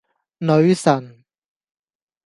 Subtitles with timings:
[0.39, 1.23] 女神